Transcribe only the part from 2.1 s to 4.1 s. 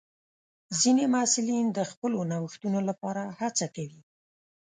نوښتونو لپاره هڅه کوي.